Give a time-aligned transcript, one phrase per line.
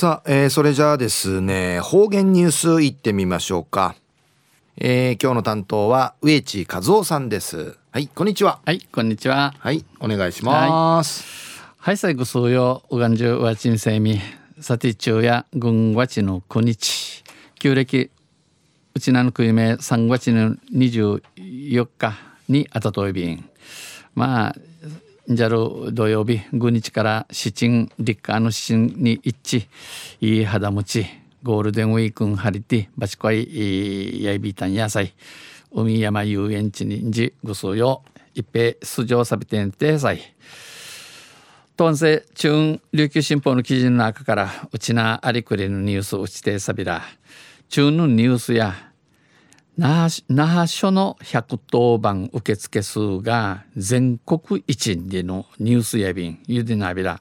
[0.00, 3.96] さあ、えー、それじゃあですね、方言ニュースいってみましょうか。
[4.78, 7.76] えー、今日の担当は植地和夫さんです。
[7.90, 8.60] はい、こんにちは。
[8.64, 9.52] はい、こんにちは。
[9.58, 11.60] はい、お願いします。
[11.76, 14.18] はい、最後数曜、うがんじゅうわちんせみ、
[14.58, 17.22] さて中や軍わちの9日、
[17.58, 18.10] 旧暦、
[18.94, 22.14] うちなのくいめ3月の24日
[22.48, 23.44] にあたといびん。
[24.14, 24.56] まあ、
[25.28, 29.66] じゃる土曜日5日から七鎮立夏の七鎮に一致
[30.20, 31.06] いい肌持ち
[31.42, 35.14] ゴールデンウィークンハリティバチコイやいびたん野菜
[35.72, 38.02] 海山遊園地にんじぐすよ
[38.34, 40.20] 一平出場サビテンテさい
[41.76, 47.02] トンセ中琉球新報の記事の中からうちなありくりのニュースうちてさびら
[47.68, 48.89] 中のニュースや
[49.80, 50.10] 那
[50.46, 57.18] 覇署の110番受付数が全国一でのニュースやびんゆでなびら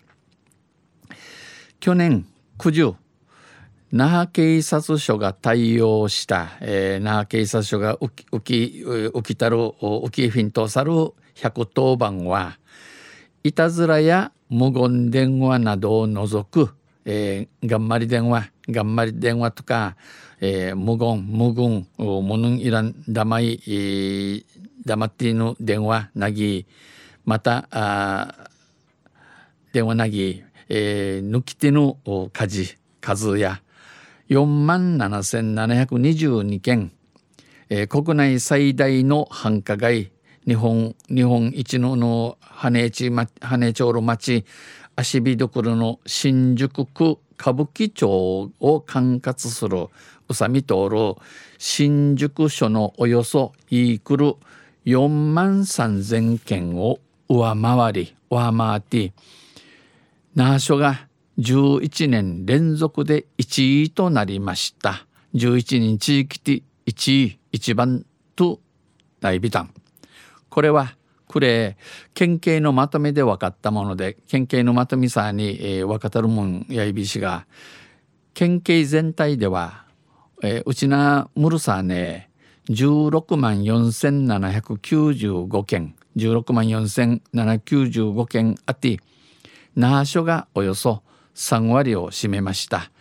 [1.80, 2.26] 去年
[2.58, 2.98] 9時
[3.94, 8.10] 那覇警察署が対応した、えー、那覇警察署が浮
[8.42, 10.92] き浮きたる浮きフィントさる
[11.36, 12.58] 110番は
[13.46, 18.52] いたずらや無言電話などを除く、えー、頑張り電話。
[18.70, 19.96] 頑張り電話とか
[20.42, 24.46] えー、無言無言無能いらんだまい、えー、
[24.86, 26.66] 黙っていぬ電話なぎ
[27.26, 28.50] またあ
[29.74, 31.98] 電話なぎ、えー、抜き手の
[32.34, 33.62] 家事数や。
[34.30, 36.92] 4万7722件、
[37.70, 40.12] えー、国内最大の繁華街。
[40.48, 44.46] 日本日本一のの羽地羽町の町。
[45.00, 49.84] 足火どころの新宿区歌舞伎町を管轄する
[50.28, 51.16] 宇佐美通る
[51.58, 54.36] 新宿署のおよそイークル
[54.86, 59.14] 4万3,000件を上回り上回って
[60.36, 65.06] 那覇署が11年連続で1位となりました。
[65.34, 68.06] 11人地域で1位1番
[68.36, 68.60] と
[69.22, 69.74] 大ビタン
[70.50, 70.96] これは
[71.30, 71.78] これ
[72.14, 77.46] 県警のまとめで分かったもので県警のまとめさに、えー、分かたるもんやいびしが
[78.34, 79.88] 県警全体では
[80.42, 82.30] えー、うちなむるさね
[82.70, 89.00] 16万4795件16万4795件あって
[89.76, 91.04] 那覇署がおよそ
[91.36, 92.92] 3割を占めました。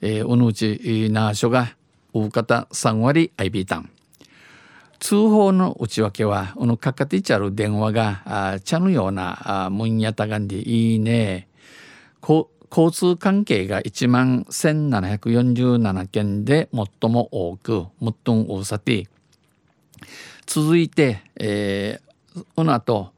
[0.00, 1.76] えー、おのうち那覇署が
[2.12, 3.90] 大方3割 IB タン。
[4.98, 11.48] 通報の内訳は、このかかってちゃる電話が、あちゃのような、あもんやたがんでいいね。
[12.70, 19.08] 交通関係が1万1747件で最も多く最も多さて。
[20.46, 23.12] 続いて、えー、この後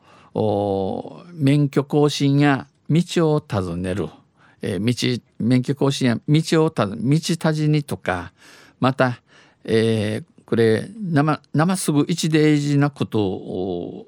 [1.33, 3.03] 免許更新や道
[3.35, 4.09] を尋ねる、
[4.63, 8.33] えー、道免許更新や道を尋道たじにとか
[8.81, 9.21] また、
[9.65, 14.07] えー、これ生生すぐ一大事なことを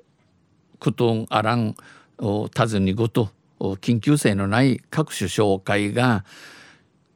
[0.79, 1.77] ことあらん
[2.19, 3.29] 尋ねごと
[3.61, 6.25] 緊急性のない各種紹介が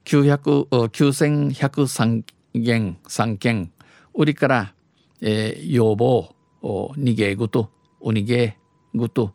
[0.04, 3.72] 9103件3件
[4.12, 4.74] 売りから、
[5.22, 7.70] えー、要望逃げぐと
[8.00, 8.58] お逃げ
[8.94, 9.32] ぐと、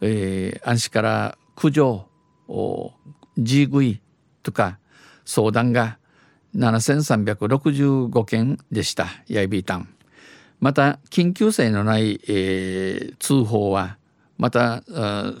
[0.00, 2.08] えー、安心から苦情
[3.38, 4.00] 地食い
[4.42, 4.80] とか
[5.24, 6.00] 相談が
[6.58, 9.88] 7365件でしたやいびいたん
[10.60, 13.96] また緊急性のない、えー、通報は
[14.38, 14.82] また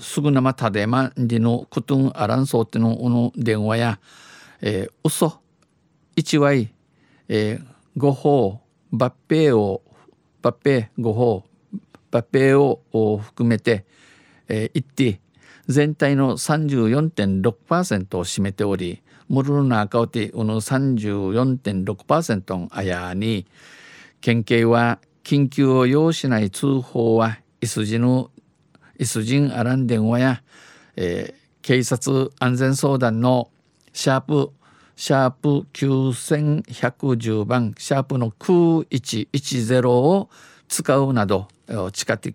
[0.00, 4.00] すぐなまたでまんりのくとんあらんそうってのの電話や、
[4.60, 5.40] えー、嘘
[6.16, 6.72] 一割、
[7.28, 7.64] えー、
[7.96, 8.60] 誤報
[8.92, 9.82] 抜兵を
[10.42, 11.44] 抜兵誤報
[12.10, 12.80] 抜兵を
[13.18, 13.84] 含めて、
[14.48, 15.20] えー、言って
[15.68, 23.46] 全体の34.6%を占めておりムルナカオティの34.6%あやに
[24.20, 28.30] 県警は緊急を要しない通報はイスジの
[28.98, 30.42] イスジンアラン電話や、
[30.96, 33.50] えー、警察安全相談の
[33.92, 34.52] シャープ
[34.96, 40.28] シャープ9110番シャープの9110を
[40.66, 41.48] 使うなど
[41.92, 42.34] 地下的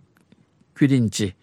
[0.74, 1.36] クリンチ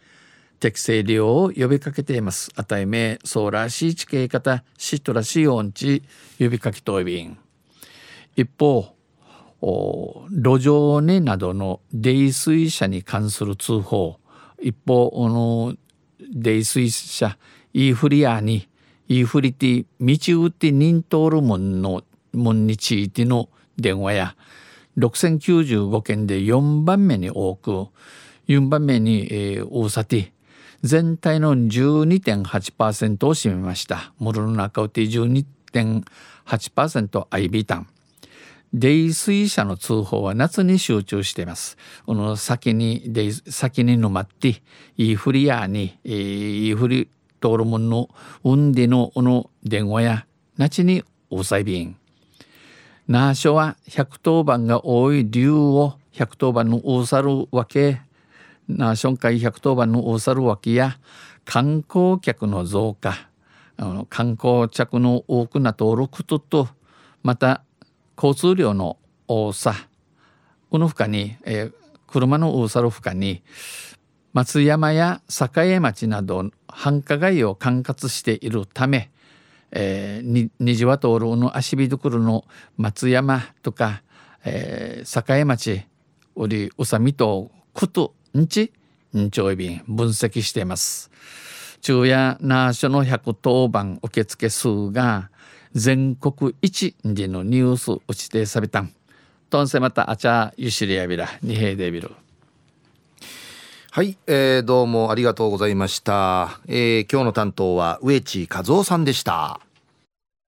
[0.61, 2.53] 適正利用を呼びかけています。
[2.55, 6.03] あたいめソーラーシーチ系型シトラシオンチ
[6.39, 7.39] 呼びかけといびん。
[8.37, 8.95] 一方
[9.62, 14.19] 路上寝などの泥酔者に関する通報
[14.61, 15.75] 一方あの
[16.33, 17.37] 泥酔者
[17.73, 18.69] イーフリアに
[19.09, 22.03] イーフリティ道打って人通るもんの
[22.33, 24.37] もんについての電話や
[24.99, 27.89] 6095件で4番目に多く
[28.49, 30.33] 4番目に、えー、大さて
[30.82, 34.12] 全体の12.8%を占めました。
[34.19, 37.87] モルの中うて12 10.8%アイビタン
[38.73, 41.77] 泥酔者の通報は夏に集中しています。
[42.06, 43.03] この先に、
[43.49, 44.62] 先に沼って、
[44.97, 47.09] いいふりやに、いいふり
[47.43, 48.09] 通るもの、
[48.44, 50.26] うんでの、この電話や、
[50.56, 51.97] 夏に大細便。
[53.09, 58.00] なしょは110番が多い理由を110番の大さるわけ、
[58.69, 60.99] なしょんかい110番の大さるわけや、
[61.45, 63.29] 観光客の増加、
[63.77, 66.69] あの観光客の多くな登録とと、
[67.23, 67.62] また
[68.17, 69.75] 交通量の多さ。
[70.71, 71.73] この他に、えー、
[72.07, 73.43] 車の多さの他に
[74.33, 75.21] 松山や
[75.57, 79.11] 栄町など繁華街を管轄しているため、
[79.73, 82.45] えー、虹は通るの足火所の
[82.77, 84.03] 松山とか、
[84.45, 85.83] えー、栄町
[86.37, 88.73] おり宇佐美とことんち
[89.17, 91.11] んちょい便分析しています。
[91.82, 95.31] 昼夜なしょの110番受付数が
[95.75, 98.81] 全国一でのニュース打ちてさびた。
[98.81, 98.93] ん
[99.50, 102.12] とんせまたあちゃゆしりやびらにへいでびる
[103.91, 109.61] はい、えー、どうもありがとうございました、えー、今日の担当は植地和夫さんでした。